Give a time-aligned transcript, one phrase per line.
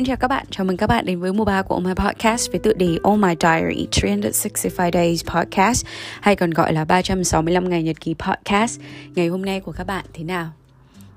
[0.00, 0.46] xin chào các bạn.
[0.50, 2.98] Chào mừng các bạn đến với mùa 3 của Oh My Podcast với tựa đề
[3.08, 5.86] Oh My Diary 365 Days Podcast,
[6.20, 8.80] hay còn gọi là 365 ngày nhật ký podcast.
[9.14, 10.52] Ngày hôm nay của các bạn thế nào?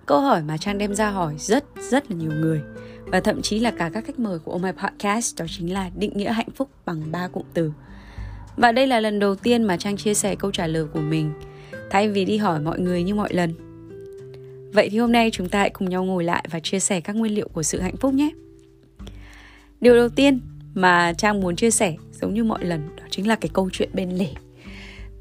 [0.05, 2.61] Câu hỏi mà Trang đem ra hỏi rất rất là nhiều người
[3.05, 5.89] và thậm chí là cả các khách mời của Oh My Podcast, đó chính là
[5.95, 7.71] định nghĩa hạnh phúc bằng ba cụm từ.
[8.57, 11.33] Và đây là lần đầu tiên mà Trang chia sẻ câu trả lời của mình
[11.89, 13.53] thay vì đi hỏi mọi người như mọi lần
[14.73, 17.15] Vậy thì hôm nay chúng ta hãy cùng nhau ngồi lại và chia sẻ các
[17.15, 18.29] nguyên liệu của sự hạnh phúc nhé.
[19.83, 20.39] Điều đầu tiên
[20.73, 23.89] mà Trang muốn chia sẻ giống như mọi lần đó chính là cái câu chuyện
[23.93, 24.27] bên lề.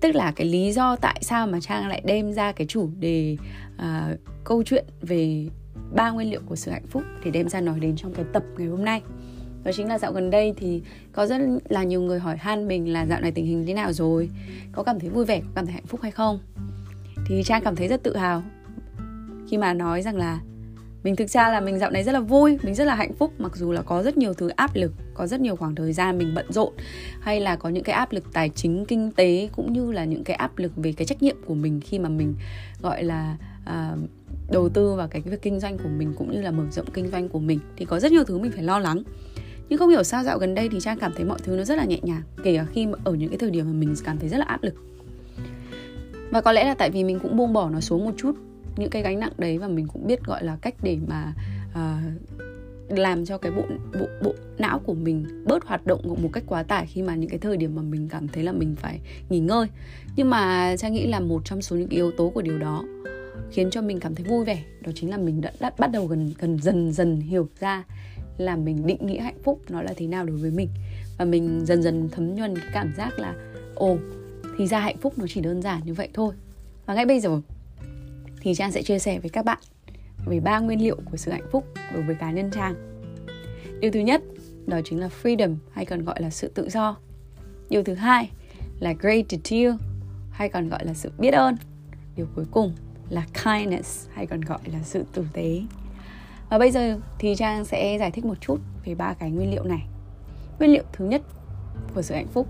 [0.01, 3.37] Tức là cái lý do tại sao mà Trang lại đem ra cái chủ đề
[3.75, 5.47] uh, câu chuyện về
[5.93, 8.43] ba nguyên liệu của sự hạnh phúc để đem ra nói đến trong cái tập
[8.59, 9.03] ngày hôm nay.
[9.65, 10.83] Đó chính là dạo gần đây thì
[11.13, 13.93] có rất là nhiều người hỏi han mình là dạo này tình hình thế nào
[13.93, 14.31] rồi,
[14.73, 16.39] có cảm thấy vui vẻ, có cảm thấy hạnh phúc hay không.
[17.27, 18.43] Thì Trang cảm thấy rất tự hào
[19.51, 20.41] khi mà nói rằng là
[21.03, 23.33] mình thực ra là mình dạo này rất là vui mình rất là hạnh phúc
[23.39, 26.19] mặc dù là có rất nhiều thứ áp lực có rất nhiều khoảng thời gian
[26.19, 26.73] mình bận rộn
[27.21, 30.25] hay là có những cái áp lực tài chính kinh tế cũng như là những
[30.25, 32.35] cái áp lực về cái trách nhiệm của mình khi mà mình
[32.83, 33.97] gọi là à,
[34.51, 37.09] đầu tư vào cái việc kinh doanh của mình cũng như là mở rộng kinh
[37.09, 37.59] doanh của mình.
[37.77, 39.03] Thì có rất nhiều thứ mình phải lo lắng.
[39.69, 41.79] Nhưng không hiểu sao dạo gần đây thì trang cảm thấy mọi thứ nó rất
[41.79, 44.19] là nhẹ nhàng kể cả khi mà ở những cái thời điểm mà mình cảm
[44.19, 44.75] thấy rất là áp lực.
[46.31, 48.37] Và có lẽ là tại vì mình cũng buông bỏ nó xuống một chút
[48.77, 51.35] những cái gánh nặng đấy và mình cũng biết gọi là cách để mà
[51.71, 53.63] uh, làm cho cái bộ
[54.01, 57.31] bộ bộ não của mình bớt hoạt động một cách quá tải khi mà những
[57.31, 59.67] cái thời điểm mà mình cảm thấy là mình phải nghỉ ngơi.
[60.17, 62.85] Nhưng mà trang nghĩ là một trong số những yếu tố của điều đó
[63.51, 66.07] khiến cho mình cảm thấy vui vẻ đó chính là mình đã, đã bắt đầu
[66.07, 67.85] gần gần dần dần hiểu ra
[68.39, 70.69] là mình định nghĩa hạnh phúc nó là thế nào đối với mình.
[71.19, 73.35] Và mình dần dần thấm nhuần cái cảm giác là
[73.75, 73.97] ồ
[74.59, 76.35] thì ra hạnh phúc nó chỉ đơn giản như vậy thôi.
[76.87, 77.41] Và ngay bây giờ
[78.43, 79.59] thì Trang sẽ chia sẻ với các bạn
[80.27, 82.75] về ba nguyên liệu của sự hạnh phúc đối với cá nhân Trang.
[83.81, 84.23] Điều thứ nhất,
[84.67, 86.97] đó chính là freedom, hay còn gọi là sự tự do.
[87.71, 88.31] Điều thứ hai
[88.81, 89.77] là gratitude,
[90.31, 91.57] hay còn gọi là sự biết ơn.
[92.17, 92.73] Điều cuối cùng
[93.09, 95.63] là kindness, hay còn gọi là sự tử tế.
[96.51, 99.65] Và bây giờ thì Trang sẽ giải thích một chút về ba cái nguyên liệu
[99.65, 99.87] này.
[100.59, 101.23] Nguyên liệu thứ nhất
[101.95, 102.49] của sự hạnh phúc,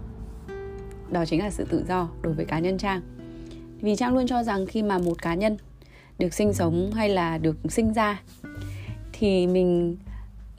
[1.11, 3.01] đó chính là sự tự do đối với cá nhân Trang.
[3.81, 5.57] Vì Trang luôn cho rằng khi mà một cá nhân
[6.19, 8.23] được sinh sống hay là được sinh ra
[9.13, 9.97] thì mình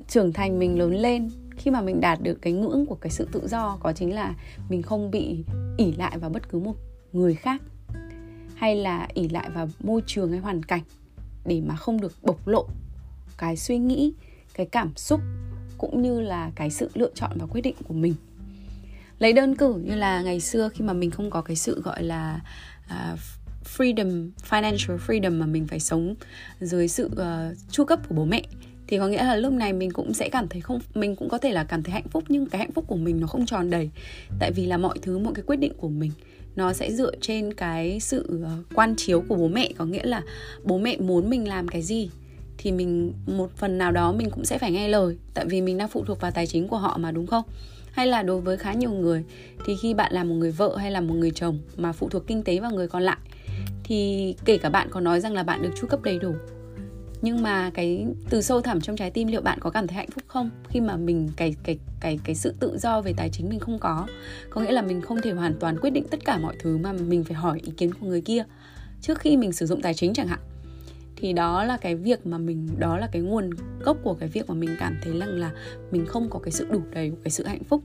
[0.07, 3.27] trưởng thành mình lớn lên khi mà mình đạt được cái ngưỡng của cái sự
[3.31, 4.33] tự do có chính là
[4.69, 5.43] mình không bị
[5.77, 6.75] ỉ lại vào bất cứ một
[7.13, 7.61] người khác
[8.55, 10.81] hay là ỉ lại vào môi trường hay hoàn cảnh
[11.45, 12.67] để mà không được bộc lộ
[13.37, 14.13] cái suy nghĩ
[14.53, 15.21] cái cảm xúc
[15.77, 18.15] cũng như là cái sự lựa chọn và quyết định của mình.
[19.19, 22.03] Lấy đơn cử như là ngày xưa khi mà mình không có cái sự gọi
[22.03, 22.39] là
[22.85, 23.19] uh,
[23.77, 26.15] freedom financial freedom mà mình phải sống
[26.61, 28.41] dưới sự uh, chu cấp của bố mẹ.
[28.87, 31.37] Thì có nghĩa là lúc này mình cũng sẽ cảm thấy không mình cũng có
[31.37, 33.69] thể là cảm thấy hạnh phúc nhưng cái hạnh phúc của mình nó không tròn
[33.69, 33.89] đầy.
[34.39, 36.11] Tại vì là mọi thứ mọi cái quyết định của mình
[36.55, 39.69] nó sẽ dựa trên cái sự ờ, quan chiếu của bố mẹ.
[39.77, 40.21] Có nghĩa là
[40.63, 42.09] bố mẹ muốn mình làm cái gì
[42.57, 45.17] thì mình một phần nào đó mình cũng sẽ phải nghe lời.
[45.33, 47.43] Tại vì mình đang phụ thuộc vào tài chính của họ mà đúng không?
[47.91, 49.23] Hay là đối với khá nhiều người
[49.65, 52.27] thì khi bạn là một người vợ hay là một người chồng mà phụ thuộc
[52.27, 53.17] kinh tế vào người còn lại
[53.93, 56.33] thì kể cả bạn có nói rằng là bạn được chu cấp đầy đủ,
[57.21, 60.09] nhưng mà cái từ sâu thẳm trong trái tim liệu bạn có cảm thấy hạnh
[60.11, 63.49] phúc không khi mà mình, cái cái cái cái sự tự do về tài chính
[63.49, 64.07] mình không có?
[64.49, 66.93] Có nghĩa là mình không thể hoàn toàn quyết định tất cả mọi thứ mà
[66.93, 68.43] mình phải hỏi ý kiến của người kia
[69.01, 70.39] trước khi mình sử dụng tài chính chẳng hạn.
[71.15, 73.49] Thì đó là cái việc mà mình, đó là cái nguồn
[73.79, 75.51] gốc của cái việc mà mình cảm thấy rằng là
[75.91, 77.83] mình không có cái sự đủ đầy của cái sự hạnh phúc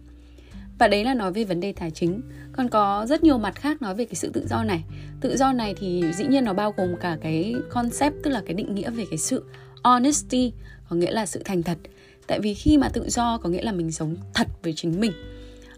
[0.78, 2.22] và đấy là nói về vấn đề tài chính.
[2.52, 4.84] Còn có rất nhiều mặt khác nói về cái sự tự do này.
[5.20, 8.54] Tự do này thì dĩ nhiên nó bao gồm cả cái concept, tức là cái
[8.54, 9.44] định nghĩa về cái sự
[9.84, 10.52] honesty,
[10.88, 11.78] có nghĩa là sự thành thật.
[12.26, 15.12] Tại vì khi mà tự do có nghĩa là mình sống thật với chính mình.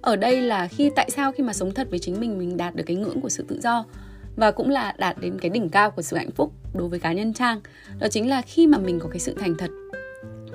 [0.00, 2.74] Ở đây là khi, tại sao khi mà sống thật với chính mình mình đạt
[2.74, 3.84] được cái ngưỡng của sự tự do?
[4.36, 7.12] Và cũng là đạt đến cái đỉnh cao của sự hạnh phúc đối với cá
[7.12, 7.60] nhân trang.
[7.98, 9.70] Đó chính là khi mà mình có cái sự thành thật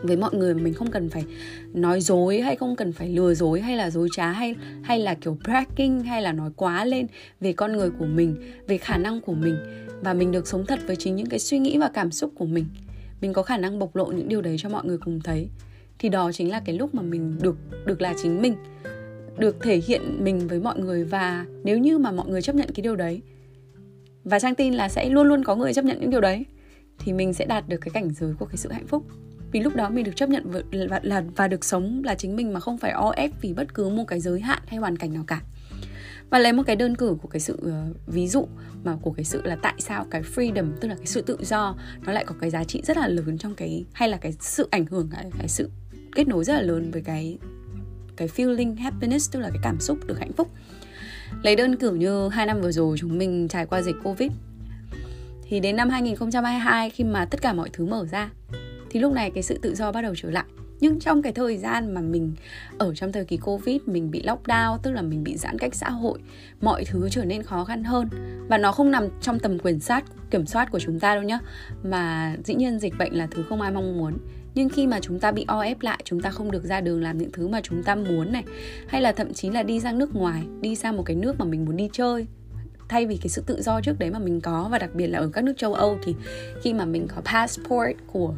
[0.06, 1.25] với mọi người mà mình không cần phải
[1.74, 5.13] nói dối hay không cần phải lừa dối hay là dối trá hay hay là
[5.13, 7.07] kiểu bragging hay là nói quá lên
[7.42, 8.36] về con người của mình,
[8.68, 9.57] về khả năng của mình.
[10.02, 12.46] Và mình được sống thật với chính những cái suy nghĩ và cảm xúc của
[12.46, 12.66] mình.
[13.22, 15.48] Mình có khả năng bộc lộ những điều đấy cho mọi người cùng thấy.
[16.00, 18.56] Thì đó chính là cái lúc mà mình được được là chính mình,
[19.38, 21.04] được thể hiện mình với mọi người.
[21.04, 23.22] Và nếu như mà mọi người chấp nhận cái điều đấy,
[24.24, 26.46] và trang tin là sẽ luôn luôn có người chấp nhận những điều đấy,
[27.00, 29.04] thì mình sẽ đạt được cái cảnh giới của cái sự hạnh phúc
[29.56, 32.54] vì lúc đó mình được chấp nhận và, là và được sống là chính mình
[32.54, 35.13] mà không phải o ép vì bất cứ một cái giới hạn hay hoàn cảnh
[35.13, 35.42] nào cả.
[36.30, 38.48] Và lấy một cái đơn cử của cái sự uh, ví dụ
[38.84, 41.75] mà của cái sự là tại sao cái freedom tức là cái sự tự do
[42.06, 44.68] nó lại có cái giá trị rất là lớn trong cái hay là cái sự
[44.72, 45.69] ảnh hưởng cái, cái sự
[46.16, 47.38] kết nối rất là lớn với cái
[48.16, 50.52] cái feeling happiness tức là cái cảm xúc được hạnh phúc.
[51.44, 54.31] Lấy đơn cử như hai năm vừa rồi chúng mình trải qua dịch covid.
[55.50, 58.30] Thì đến năm 2022 khi mà tất cả mọi thứ mở ra
[58.95, 60.45] thì lúc này cái sự tự do bắt đầu trở lại.
[60.80, 62.33] Nhưng trong cái thời gian mà mình
[62.77, 65.89] ở trong thời kỳ covid, mình bị lockdown, tức là mình bị giãn cách xã
[65.89, 66.19] hội,
[66.62, 68.09] mọi thứ trở nên khó khăn hơn.
[68.47, 71.39] Và nó không nằm trong tầm quyền sát kiểm soát của chúng ta đâu nhá.
[71.83, 74.18] Mà dĩ nhiên dịch bệnh là thứ không ai mong muốn.
[74.53, 77.03] Nhưng khi mà chúng ta bị o ép lại, chúng ta không được ra đường
[77.03, 78.44] làm những thứ mà chúng ta muốn này.
[78.88, 81.45] Hay là thậm chí là đi sang nước ngoài, đi sang một cái nước mà
[81.45, 82.27] mình muốn đi chơi.
[82.89, 85.19] Thay vì cái sự tự do trước đấy mà mình có, và đặc biệt là
[85.19, 86.15] ở các nước châu Âu thì
[86.63, 88.33] khi mà mình có passport của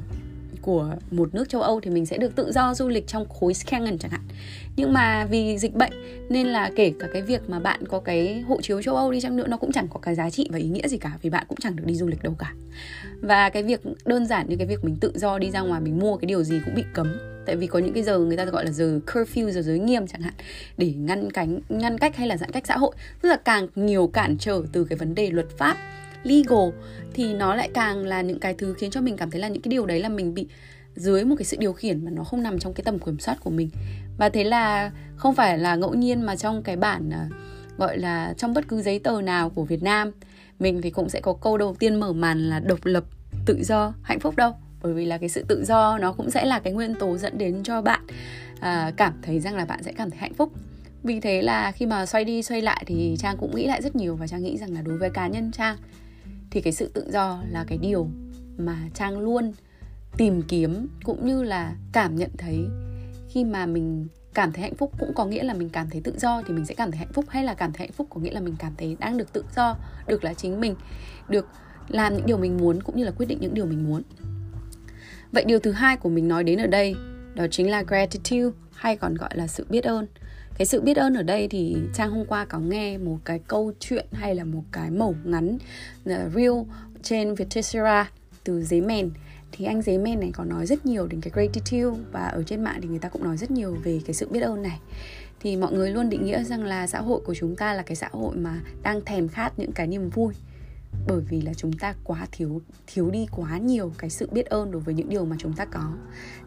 [0.68, 3.54] của một nước châu Âu thì mình sẽ được tự do du lịch trong khối
[3.54, 4.22] Schengen chẳng hạn.
[4.76, 5.92] Nhưng mà vì dịch bệnh
[6.30, 9.22] nên là kể cả cái việc mà bạn có cái hộ chiếu châu Âu đi
[9.22, 11.30] chăng nữa, nó cũng chẳng có cái giá trị và ý nghĩa gì cả, vì
[11.30, 12.54] bạn cũng chẳng được đi du lịch đâu cả.
[13.22, 16.00] Và cái việc đơn giản như cái việc mình tự do đi ra ngoài, mình
[16.00, 17.18] mua cái điều gì cũng bị cấm.
[17.46, 20.08] Tại vì có những cái giờ người ta gọi là giờ curfew, giờ giới nghiêm
[20.08, 20.34] chẳng hạn,
[20.78, 22.96] để ngăn cánh, ngăn cách hay là giãn cách xã hội.
[23.22, 25.78] Tức là càng nhiều cản trở từ cái vấn đề luật pháp
[26.24, 26.70] legal
[27.14, 29.62] thì nó lại càng là những cái thứ khiến cho mình cảm thấy là những
[29.62, 30.48] cái điều đấy là mình bị
[30.96, 33.38] dưới một cái sự điều khiển mà nó không nằm trong cái tầm kiểm soát
[33.44, 33.70] của mình.
[34.18, 37.30] Và thế là không phải là ngẫu nhiên mà trong cái bản à,
[37.78, 40.12] gọi là trong bất cứ giấy tờ nào của Việt Nam
[40.60, 43.04] mình thì cũng sẽ có câu đầu tiên mở màn là độc lập
[43.46, 44.52] tự do hạnh phúc đâu.
[44.82, 47.38] Bởi vì là cái sự tự do nó cũng sẽ là cái nguyên tố dẫn
[47.38, 48.02] đến cho bạn
[48.60, 50.52] à, cảm thấy rằng là bạn sẽ cảm thấy hạnh phúc.
[51.04, 53.96] Vì thế là khi mà xoay đi xoay lại thì trang cũng nghĩ lại rất
[53.96, 55.78] nhiều và trang nghĩ rằng là đối với cá nhân trang
[56.58, 58.08] thì cái sự tự do là cái điều
[58.58, 59.54] mà trang luôn
[60.18, 62.66] tìm kiếm cũng như là cảm nhận thấy.
[63.30, 66.14] Khi mà mình cảm thấy hạnh phúc cũng có nghĩa là mình cảm thấy tự
[66.20, 68.22] do thì mình sẽ cảm thấy hạnh phúc, hay là cảm thấy hạnh phúc có
[68.22, 69.78] nghĩa là mình cảm thấy đang được tự do,
[70.08, 70.76] được là chính mình,
[71.30, 71.48] được
[71.88, 74.02] làm những điều mình muốn cũng như là quyết định những điều mình muốn.
[75.32, 76.96] Vậy điều thứ hai của mình nói đến ở đây
[77.36, 80.08] đó chính là gratitude, hay còn gọi là sự biết ơn
[80.58, 83.72] cái sự biết ơn ở đây thì trang hôm qua có nghe một cái câu
[83.80, 85.58] chuyện hay là một cái mẩu ngắn
[86.06, 86.54] ờ, reel
[87.04, 88.12] trên Vietcetera
[88.44, 89.12] từ giấy mèn.
[89.52, 92.64] Thì anh giấy men này có nói rất nhiều đến cái gratitude và ở trên
[92.64, 94.80] mạng thì người ta cũng nói rất nhiều về cái sự biết ơn này.
[95.40, 97.96] Thì mọi người luôn định nghĩa rằng là xã hội của chúng ta là cái
[97.96, 100.34] xã hội mà đang thèm khát những cái niềm vui
[101.08, 104.72] bởi vì là chúng ta quá thiếu thiếu đi quá nhiều cái sự biết ơn
[104.72, 105.94] đối với những điều mà chúng ta có.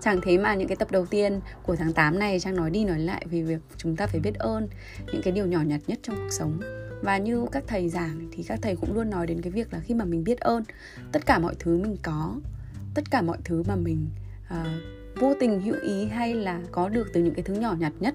[0.00, 2.84] Chẳng thế mà những cái tập đầu tiên của tháng 8 này trang nói đi
[2.84, 4.68] nói lại về việc chúng ta phải biết ơn
[5.12, 6.60] những cái điều nhỏ nhặt nhất trong cuộc sống.
[7.02, 9.80] Và như các thầy giảng thì các thầy cũng luôn nói đến cái việc là
[9.80, 10.64] khi mà mình biết ơn
[11.12, 12.40] tất cả mọi thứ mình có
[12.94, 14.06] tất cả mọi thứ mà mình
[14.46, 14.56] uh,
[15.20, 18.14] vô tình hữu ý hay là có được từ những cái thứ nhỏ nhặt nhất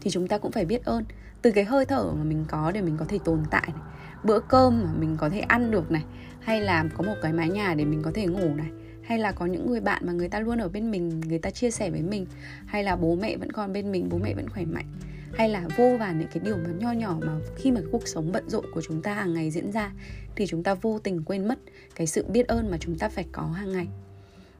[0.00, 1.04] thì chúng ta cũng phải biết ơn.
[1.42, 3.82] Từ cái hơi thở mà mình có để mình có thể tồn tại này
[4.24, 6.04] bữa cơm mà mình có thể ăn được này,
[6.40, 8.70] hay là có một cái mái nhà để mình có thể ngủ này,
[9.02, 11.50] hay là có những người bạn mà người ta luôn ở bên mình, người ta
[11.50, 12.26] chia sẻ với mình,
[12.66, 14.86] hay là bố mẹ vẫn còn bên mình, bố mẹ vẫn khỏe mạnh,
[15.34, 18.32] hay là vô vàn những cái điều mà nho nhỏ mà khi mà cuộc sống
[18.32, 19.92] bận rộn của chúng ta hàng ngày diễn ra,
[20.36, 21.58] thì chúng ta vô tình quên mất
[21.94, 23.86] cái sự biết ơn mà chúng ta phải có hàng ngày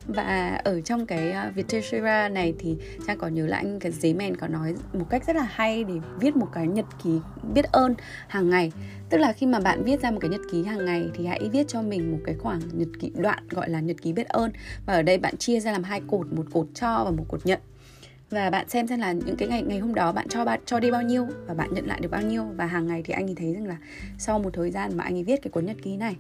[0.09, 2.77] và ở trong cái à, uh, Vietcetera này thì
[3.07, 5.85] Trang có nhớ là anh cái giấy mèn có nói một cách rất là hay
[5.85, 7.11] để viết một cái nhật ký
[7.55, 7.95] biết ơn
[8.29, 8.73] hàng ngày.
[9.11, 11.49] Tức là khi mà bạn viết ra một cái nhật ký hàng ngày thì hãy
[11.53, 14.53] viết cho mình một cái khoảng nhật ký đoạn gọi là nhật ký biết ơn.
[14.87, 17.47] Và ở đây bạn chia ra làm hai cột một cột cho và một cột
[17.47, 17.61] nhận.
[18.31, 20.81] Và bạn xem xem là những cái ngày ngày hôm đó bạn cho bạn cho
[20.81, 22.45] đi bao nhiêu và bạn nhận lại được bao nhiêu.
[22.57, 23.77] Và hàng ngày thì anh ấy thấy rằng là
[24.19, 26.17] sau một thời gian mà anh ấy viết cái cuốn nhật ký này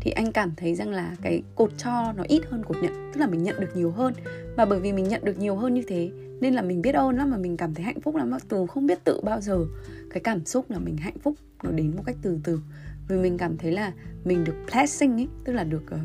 [0.00, 3.20] thì anh cảm thấy rằng là cái cột cho nó ít hơn cột nhận, tức
[3.20, 4.14] là mình nhận được nhiều hơn.
[4.56, 7.16] Và bởi vì mình nhận được nhiều hơn như thế, nên là mình biết ơn
[7.16, 8.30] lắm và mình cảm thấy hạnh phúc lắm.
[8.48, 9.66] Từ không biết tự bao giờ,
[10.10, 12.60] cái cảm xúc là mình hạnh phúc nó đến một cách từ từ.
[13.08, 13.92] Vì mình cảm thấy là
[14.24, 15.98] mình được blessing ấy, tức là được ờ,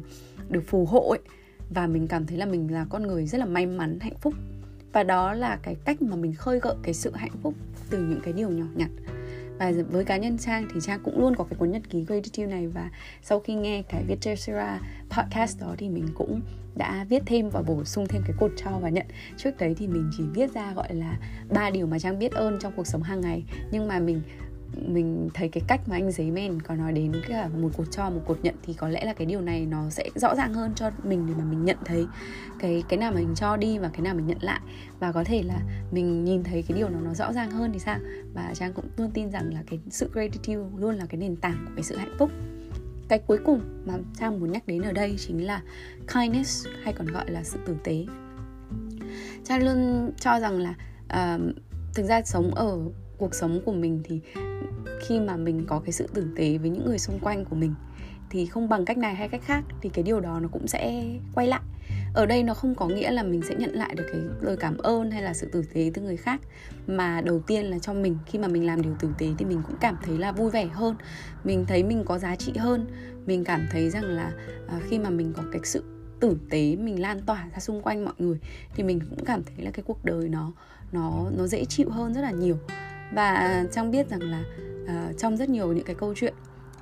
[0.49, 1.19] được phù hộ ấy.
[1.69, 4.33] Và mình cảm thấy là mình là con người rất là may mắn, hạnh phúc.
[4.93, 7.53] Và đó là cái cách mà mình khơi gợi cái sự hạnh phúc
[7.89, 8.89] từ những cái điều nhỏ nhặt
[9.57, 12.47] và với cá nhân trang thì trang cũng luôn có cái cuốn nhật ký gratitude
[12.47, 12.67] này.
[12.67, 12.89] Và
[13.21, 16.41] sau khi nghe cái Vietcetera podcast đó thì mình cũng
[16.75, 19.05] đã viết thêm và bổ sung thêm cái cột cho và nhận.
[19.38, 21.19] Trước đấy thì mình chỉ viết ra gọi là
[21.53, 23.43] ba điều mà trang biết ơn trong cuộc sống hàng ngày.
[23.71, 24.21] Nhưng mà mình
[24.88, 28.10] mình thấy cái cách mà anh giấy men có nói đến cả một cột cho
[28.10, 30.72] một cột nhận thì có lẽ là cái điều này nó sẽ rõ ràng hơn
[30.75, 32.05] cho mình để mà mình nhận thấy
[32.60, 34.60] cái cái nào mà mình cho đi và cái nào mình nhận lại.
[35.00, 35.60] Và có thể là
[35.91, 38.00] mình nhìn thấy cái điều nó nó rõ ràng hơn thì sao?
[38.34, 41.65] Và trang cũng luôn tin rằng là cái sự gratitude luôn là cái nền tảng
[41.65, 42.31] của cái sự hạnh phúc.
[43.07, 45.62] Cái cuối cùng mà trang muốn nhắc đến ở đây chính là
[46.13, 48.05] kindness hay còn gọi là sự tử tế.
[49.43, 51.41] Trang luôn cho rằng là uh,
[51.93, 52.79] thực ra sống ở
[53.17, 54.22] cuộc sống của mình thì
[55.00, 57.74] khi mà mình có cái sự tử tế với những người xung quanh của mình
[58.29, 61.03] thì không bằng cách này hay cách khác thì cái điều đó nó cũng sẽ
[61.34, 61.62] quay lại.
[62.13, 64.77] Ở đây nó không có nghĩa là mình sẽ nhận lại được cái lời cảm
[64.77, 66.41] ơn hay là sự tử tế từ người khác,
[66.88, 68.17] mà đầu tiên là cho mình.
[68.25, 70.65] Khi mà mình làm điều tử tế thì mình cũng cảm thấy là vui vẻ
[70.65, 70.95] hơn,
[71.43, 72.88] mình thấy mình có giá trị hơn,
[73.25, 74.31] mình cảm thấy rằng là
[74.67, 75.84] à, khi mà mình có cái sự
[76.19, 78.39] tử tế, mình lan tỏa ra xung quanh mọi người
[78.75, 80.51] thì mình cũng cảm thấy là cái cuộc đời nó
[80.91, 82.57] nó nó dễ chịu hơn rất là nhiều
[83.13, 84.43] và à, trang biết rằng là
[84.83, 86.33] uh, trong rất nhiều những cái câu chuyện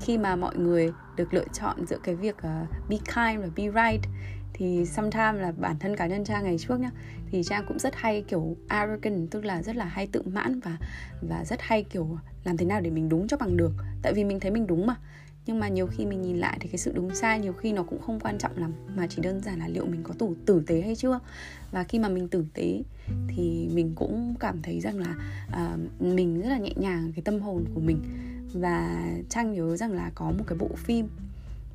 [0.01, 3.63] khi mà mọi người được lựa chọn giữa cái việc uh, be kind và be
[3.63, 4.10] right
[4.53, 6.92] thì sometimes là bản thân cá nhân trang ngày trước nhá
[7.32, 10.77] thì trang cũng rất hay kiểu arrogant tức là rất là hay tự mãn và
[11.22, 13.72] và rất hay kiểu làm thế nào để mình đúng cho bằng được.
[14.01, 14.96] Tại vì mình thấy mình đúng mà
[15.46, 17.84] nhưng mà nhiều khi mình nhìn lại thì cái sự đúng sai nhiều khi nó
[17.84, 20.64] cũng không quan trọng lắm mà chỉ đơn giản là liệu mình có tủ tử
[20.68, 21.20] tế hay chưa.
[21.72, 22.82] Và khi mà mình tử tế
[23.28, 25.16] thì mình cũng cảm thấy rằng là
[25.48, 28.04] uh, mình rất là nhẹ nhàng cái tâm hồn của mình.
[28.54, 31.08] Và trang nhớ rằng là có một cái bộ phim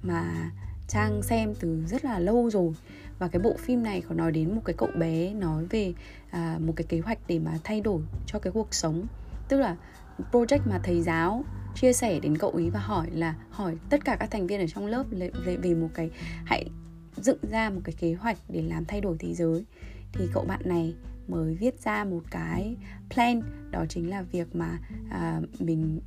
[0.03, 0.51] mà
[0.89, 2.73] trang xem từ rất là lâu rồi.
[3.19, 5.95] Và cái bộ phim này có nói đến một cái cậu bé nói về
[6.29, 9.07] uh, một cái kế hoạch để mà thay đổi cho cái cuộc sống.
[9.49, 9.77] Tức là
[10.33, 11.45] project mà thầy giáo
[11.75, 14.67] chia sẻ đến cậu ý và hỏi là hỏi tất cả các thành viên ở
[14.67, 16.11] trong lớp về về một cái
[16.45, 16.65] hãy
[17.17, 19.65] dựng ra một cái kế hoạch để làm thay đổi thế giới.
[20.13, 20.95] Thì cậu bạn này
[21.29, 22.77] mới viết ra một cái
[23.15, 24.79] plan đó chính là việc mà
[25.11, 26.01] à, mình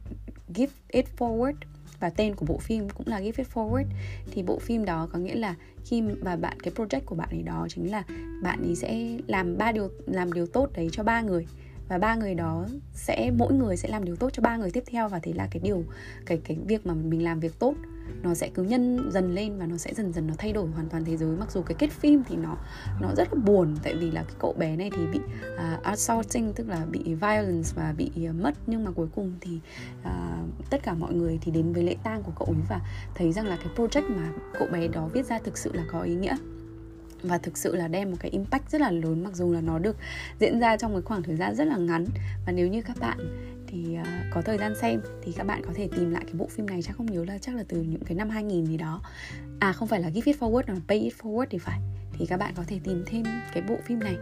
[0.56, 1.54] give it forward.
[2.00, 3.86] Và tên của bộ phim cũng là Give It Forward.
[4.32, 7.42] Thì bộ phim đó có nghĩa là khi và bạn cái project của bạn ấy
[7.42, 8.04] đó chính là
[8.44, 11.48] bạn ấy sẽ làm ba điều làm điều tốt đấy cho ba người
[11.92, 14.84] và ba người đó sẽ mỗi người sẽ làm điều tốt cho ba người tiếp
[14.88, 15.84] theo và thế là cái điều
[16.26, 17.76] cái cái việc mà mình làm việc tốt
[18.24, 20.90] nó sẽ cứ nhân dần lên và nó sẽ dần dần nó thay đổi hoàn
[20.90, 21.38] toàn thế giới.
[21.38, 22.58] Mặc dù cái kết phim thì nó
[23.02, 25.20] nó rất là buồn tại vì là cái cậu bé này thì bị
[25.58, 28.54] à, uh, assaulting tức là bị violence và bị uh, mất.
[28.68, 29.60] Nhưng mà cuối cùng thì
[30.02, 32.80] uh, tất cả mọi người thì đến với lễ tang của cậu ấy và
[33.16, 36.02] thấy rằng là cái project mà cậu bé đó viết ra thực sự là có
[36.02, 36.36] ý nghĩa
[37.24, 39.80] và thực sự là đem một cái impact rất là lớn mặc dù là nó
[39.80, 39.98] được
[40.40, 42.06] diễn ra trong cái khoảng thời gian rất là ngắn.
[42.46, 43.18] Và nếu như các bạn
[43.68, 46.48] thì uh, có thời gian xem thì các bạn có thể tìm lại cái bộ
[46.48, 49.02] phim này chắc không nhớ là chắc là từ những cái năm 2000 gì đó.
[49.60, 51.80] À không phải là Give It Forward mà Pay It Forward thì phải.
[52.14, 53.24] Thì các bạn có thể tìm thêm
[53.54, 54.18] cái bộ phim này.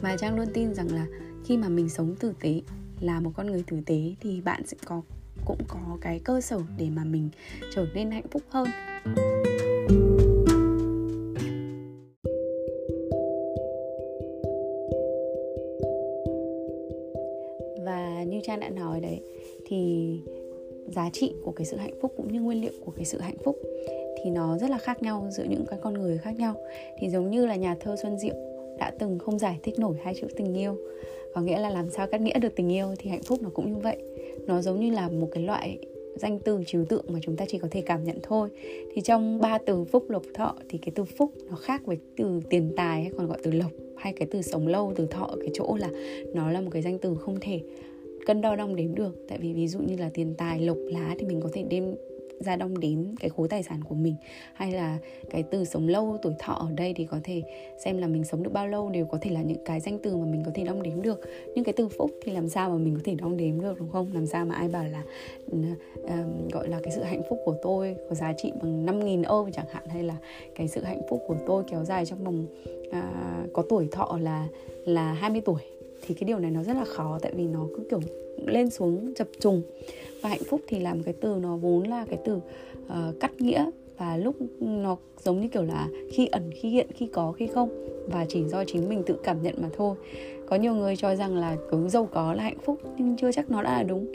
[0.00, 1.06] Và trang luôn tin rằng là
[1.44, 2.60] khi mà mình sống tử tế
[3.00, 5.02] là một con người tử tế thì bạn sẽ có
[5.44, 7.28] cũng có cái cơ sở để mà mình
[7.74, 8.68] trở nên hạnh phúc hơn.
[17.84, 19.20] Và như Trang đã nói đấy,
[19.66, 20.10] thì
[20.86, 23.36] giá trị của cái sự hạnh phúc cũng như nguyên liệu của cái sự hạnh
[23.44, 23.58] phúc
[24.24, 26.54] thì nó rất là khác nhau giữa những cái con người khác nhau.
[26.98, 28.34] Thì giống như là nhà thơ Xuân Diệu
[28.78, 30.76] đã từng không giải thích nổi hai chữ tình yêu,
[31.34, 33.72] có nghĩa là làm sao cắt nghĩa được tình yêu thì hạnh phúc nó cũng
[33.72, 33.96] như vậy.
[34.46, 35.78] Nó giống như là một cái loại
[36.16, 38.48] danh từ, trừu tượng mà chúng ta chỉ có thể cảm nhận thôi.
[38.94, 42.40] Thì trong ba từ phúc, lộc, thọ thì cái từ phúc nó khác với từ
[42.50, 45.36] tiền tài hay còn gọi từ lộc hay cái từ sống lâu, từ thọ ở
[45.40, 45.90] cái chỗ là
[46.34, 47.60] nó là một cái danh từ không thể
[48.26, 49.24] cân đo đong đếm được.
[49.28, 51.94] Tại vì ví dụ như là tiền tài, lộc, lá thì mình có thể đem
[52.44, 54.14] ra đong đếm cái khối tài sản của mình
[54.54, 54.98] hay là
[55.30, 57.42] cái từ sống lâu tuổi thọ ở đây thì có thể
[57.84, 60.16] xem là mình sống được bao lâu đều có thể là những cái danh từ
[60.16, 61.20] mà mình có thể đong đếm được.
[61.54, 63.90] Nhưng cái từ phúc thì làm sao mà mình có thể đong đếm được đúng
[63.90, 64.10] không?
[64.14, 65.02] Làm sao mà ai bảo là
[65.46, 69.48] uh, gọi là cái sự hạnh phúc của tôi có giá trị bằng 5.000 âu
[69.52, 70.16] chẳng hạn hay là
[70.54, 72.46] cái sự hạnh phúc của tôi kéo dài trong vòng
[72.88, 74.48] uh, có tuổi thọ là
[74.84, 75.60] là 20 tuổi
[76.06, 78.00] thì cái điều này nó rất là khó tại vì nó cứ kiểu
[78.46, 79.62] lên xuống chập trùng
[80.24, 83.40] và hạnh phúc thì là một cái từ nó vốn là cái từ uh, cắt
[83.40, 87.46] nghĩa và lúc nó giống như kiểu là khi ẩn khi hiện khi có khi
[87.46, 87.68] không
[88.12, 89.96] và chỉ do chính mình tự cảm nhận mà thôi.
[90.46, 93.50] Có nhiều người cho rằng là cứ giàu có là hạnh phúc nhưng chưa chắc
[93.50, 94.12] nó đã là đúng.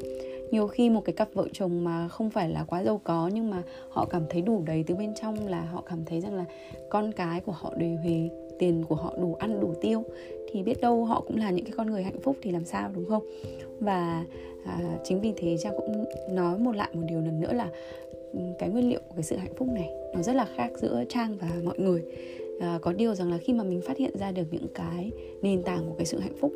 [0.51, 3.49] Nhiều khi một cái cặp vợ chồng mà không phải là quá giàu có nhưng
[3.49, 6.45] mà họ cảm thấy đủ đầy từ bên trong là họ cảm thấy rằng là
[6.89, 10.03] con cái của họ đầy về tiền của họ đủ ăn đủ tiêu
[10.51, 12.91] thì biết đâu họ cũng là những cái con người hạnh phúc thì làm sao
[12.95, 13.23] đúng không?
[13.79, 14.25] Và
[14.65, 17.69] à, chính vì thế trang cũng nói một lại một điều lần nữa là
[18.33, 21.03] ừ, cái nguyên liệu của cái sự hạnh phúc này nó rất là khác giữa
[21.09, 22.03] trang và mọi người.
[22.59, 25.63] À, có điều rằng là khi mà mình phát hiện ra được những cái nền
[25.63, 26.53] tảng của cái sự hạnh phúc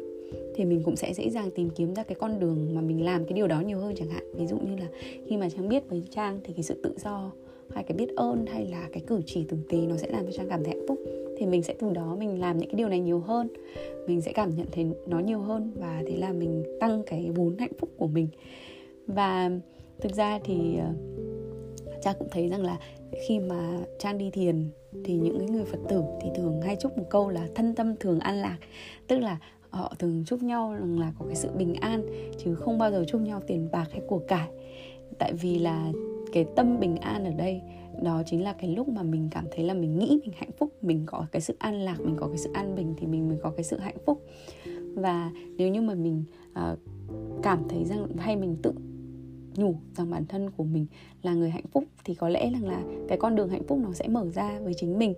[0.55, 3.25] thì mình cũng sẽ dễ dàng tìm kiếm ra cái con đường mà mình làm
[3.25, 4.23] cái điều đó nhiều hơn chẳng hạn.
[4.33, 4.88] Ví dụ như là
[5.27, 7.31] khi mà trang biết với trang thì cái sự tự do
[7.75, 10.32] hay cái biết ơn, hay là cái cử chỉ tử tế nó sẽ làm cho
[10.32, 11.00] trang cảm thấy hạnh phúc.
[11.38, 13.48] Thì mình sẽ từ đó mình làm những cái điều này nhiều hơn.
[14.08, 17.58] Mình sẽ cảm nhận thấy nó nhiều hơn và thế là mình tăng cái vốn
[17.58, 18.27] hạnh phúc của mình.
[19.08, 19.51] Và
[20.01, 20.94] thực ra thì ờ,
[22.01, 22.77] cha cũng thấy rằng là
[23.27, 24.70] khi mà trang đi thiền
[25.03, 28.20] thì những người phật tử thì thường hay chúc một câu là thân tâm thường
[28.20, 28.58] an lạc.
[29.08, 29.38] Tức là
[29.70, 32.03] họ thường chúc nhau rằng là có cái sự bình an,
[32.38, 34.48] chứ không bao giờ chúc nhau tiền bạc hay của cải.
[35.20, 35.92] Tại vì là
[36.33, 37.61] cái tâm bình an ở đây
[38.03, 40.73] đó chính là cái lúc mà mình cảm thấy là mình nghĩ mình hạnh phúc
[40.81, 43.37] mình có cái sự an lạc mình có cái sự an bình thì mình mới
[43.43, 44.25] có cái sự hạnh phúc.
[44.95, 46.79] Và nếu như mà mình uh,
[47.43, 48.73] cảm thấy rằng hay mình tự
[49.55, 50.86] nhủ rằng bản thân của mình
[51.24, 53.93] là người hạnh phúc, thì có lẽ rằng là cái con đường hạnh phúc nó
[53.93, 55.13] sẽ mở ra với chính mình.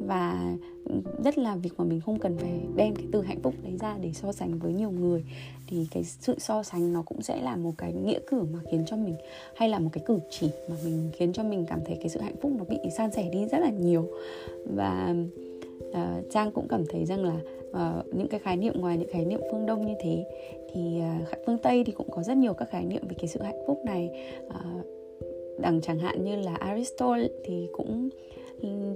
[0.00, 0.56] Và
[1.24, 3.98] rất là việc mà mình không cần phải đem cái từ hạnh phúc đấy ra
[4.00, 5.24] để so sánh với nhiều người,
[5.66, 8.84] thì cái sự so sánh nó cũng sẽ là một cái nghĩa cử mà khiến
[8.86, 9.14] cho mình,
[9.56, 12.20] hay là một cái cử chỉ mà mình khiến cho mình cảm thấy cái sự
[12.20, 14.08] hạnh phúc nó bị san sẻ đi rất là nhiều.
[14.74, 15.14] Và
[15.88, 17.36] uh, trang cũng cảm thấy rằng là
[17.68, 20.24] uh, những cái khái niệm ngoài những khái niệm phương đông như thế
[20.72, 23.42] thì uh, phương tây thì cũng có rất nhiều các khái niệm về cái sự
[23.42, 24.10] hạnh phúc này.
[24.46, 24.86] Uh,
[25.58, 28.08] đằng chẳng hạn như là Aristotle thì cũng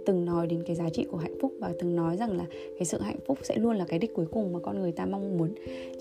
[0.06, 2.44] từng nói đến cái giá trị của hạnh phúc và từng nói rằng là
[2.78, 5.06] cái sự hạnh phúc sẽ luôn là cái đích cuối cùng mà con người ta
[5.06, 5.54] mong muốn.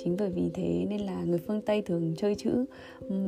[0.03, 2.65] Chính bởi vì thế nên là người phương tây thường chơi chữ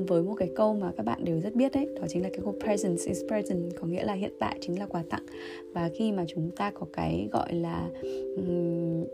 [0.08, 2.40] với một cái câu mà các bạn đều rất biết đấy đó chính là cái
[2.44, 5.26] câu presence is present có nghĩa là hiện tại chính là quà tặng.
[5.74, 7.90] Và khi mà chúng ta có cái gọi là
[8.36, 9.06] um,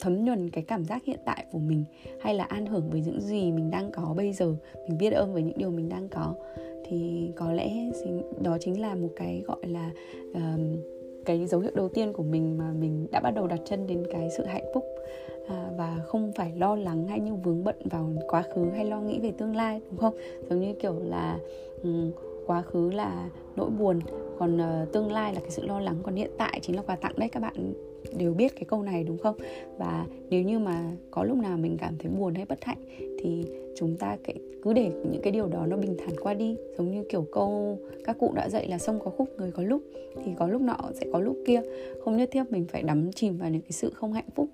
[0.00, 1.84] thấm nhuần cái cảm giác hiện tại của mình
[2.20, 4.56] hay là an hưởng với những gì mình đang có bây giờ
[4.88, 6.34] mình biết ơn với những điều mình đang có
[6.92, 7.70] thì có lẽ
[8.40, 9.90] đó chính là một cái gọi là
[10.34, 10.76] um,
[11.24, 14.06] cái dấu hiệu đầu tiên của mình mà mình đã bắt đầu đặt chân đến
[14.12, 14.84] cái sự hạnh phúc.
[15.48, 19.00] À, và không phải lo lắng hay như vướng bận vào quá khứ hay lo
[19.00, 20.14] nghĩ về tương lai đúng không?
[20.50, 21.38] Giống như kiểu là
[21.82, 22.10] um,
[22.46, 24.00] quá khứ là nỗi buồn
[24.38, 26.96] còn uh, tương lai là cái sự lo lắng còn hiện tại chính là quà
[26.96, 27.74] tặng đấy các bạn
[28.16, 29.36] đều biết cái câu này, đúng không?
[29.78, 33.44] Và nếu như mà có lúc nào mình cảm thấy buồn hay bất hạnh thì
[33.76, 34.16] chúng ta
[34.62, 36.56] cứ để những cái điều đó nó bình thản qua đi.
[36.78, 39.82] Giống như kiểu câu, các cụ đã dạy là sông có khúc, người có lúc
[40.24, 41.60] thì có lúc nọ sẽ có lúc kia.
[42.04, 44.48] Không nhất thiết mình phải đắm chìm vào những cái sự không hạnh phúc.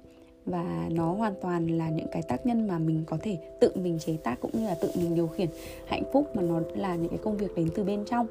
[0.46, 3.98] Và nó hoàn toàn là những cái tác nhân mà mình có thể tự mình
[3.98, 5.48] chế tác cũng như là tự mình điều khiển
[5.86, 8.26] hạnh phúc, mà nó là những cái công việc đến từ bên trong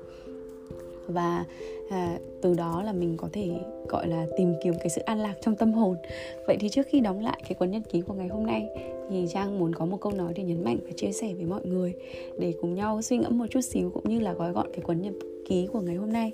[1.08, 1.46] và
[1.90, 3.50] à, từ đó là mình có thể
[3.90, 5.96] gọi là tìm kiếm cái sự an lạc trong tâm hồn.
[6.48, 8.68] Vậy thì trước khi đóng lại cái cuốn nhật ký của ngày hôm nay
[9.10, 11.66] thì trang muốn có một câu nói để nhấn mạnh và chia sẻ với mọi
[11.66, 11.94] người
[12.40, 15.02] để cùng nhau suy ngẫm một chút xíu cũng như là gói gọn cái cuốn
[15.02, 15.14] nhật
[15.48, 16.32] ký của ngày hôm nay.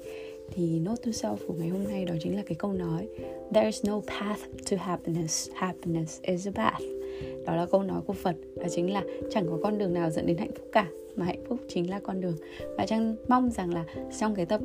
[0.52, 3.08] Thì note to self của ngày hôm nay đó chính là cái câu nói
[3.54, 4.40] there is no path
[4.72, 5.50] to happiness.
[5.54, 7.03] Happiness is a path
[7.46, 10.26] đó là câu nói của phật, đó chính là chẳng có con đường nào dẫn
[10.26, 12.36] đến hạnh phúc cả, mà hạnh phúc chính là con đường.
[12.78, 13.86] Và trang mong rằng là
[14.20, 14.62] trong cái tập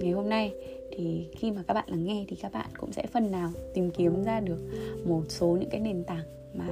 [0.00, 0.52] ngày hôm nay
[0.90, 3.90] thì khi mà các bạn lắng nghe thì các bạn cũng sẽ phần nào tìm
[3.90, 4.58] kiếm ra được
[5.04, 6.68] một số những cái nền tảng mà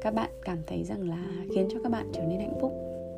[0.00, 2.72] các bạn cảm thấy rằng là khiến cho các bạn trở nên hạnh phúc.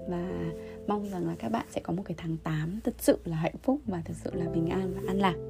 [0.09, 0.53] Và
[0.87, 3.57] mong rằng là các bạn sẽ có một cái tháng 8 thật sự là hạnh
[3.63, 5.50] phúc và thật sự là bình an và an lạc.